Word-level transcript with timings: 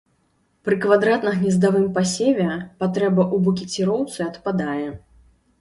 Пры 0.67 0.77
квадратна-гнездавым 0.85 1.85
пасеве 1.97 2.47
патрэба 2.81 3.23
ў 3.35 3.37
букеціроўцы 3.49 4.19
адпадае. 4.33 4.89